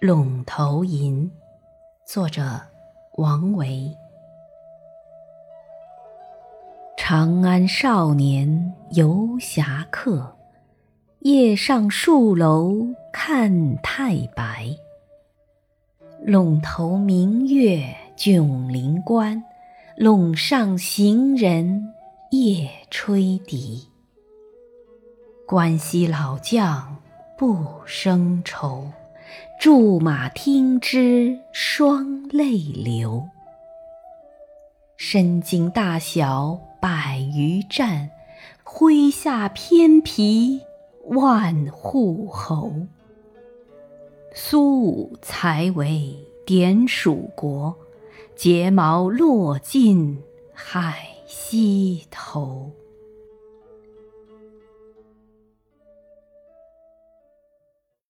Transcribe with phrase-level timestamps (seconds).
[0.08, 1.30] 《陇头吟》
[2.10, 2.58] 作者
[3.18, 3.94] 王维。
[6.96, 10.34] 长安少年游侠客，
[11.18, 14.74] 夜上戍楼看太白。
[16.24, 19.44] 陇头明月迥临关，
[19.98, 21.92] 陇上行人
[22.30, 23.86] 夜吹笛。
[25.46, 26.96] 关西老将
[27.36, 28.90] 不生愁。
[29.60, 33.28] 驻马听之双泪流。
[34.96, 38.10] 身经大小百余战，
[38.64, 40.60] 麾下偏裨
[41.04, 42.72] 万户侯。
[44.34, 46.14] 苏武才为
[46.46, 47.76] 典属国，
[48.36, 52.70] 睫毛落尽海西头。